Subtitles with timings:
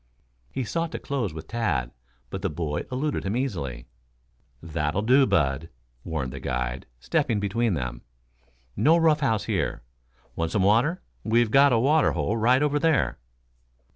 [0.51, 1.91] He sought to close with Tad,
[2.31, 3.85] but the boy eluded him easily.
[4.59, 5.69] "That'll do, Bud,"
[6.03, 8.01] warned the guide, stepping between them.
[8.75, 9.83] "No rough house here.
[10.35, 11.03] Want some water?
[11.23, 13.19] We've got a water hole right over there."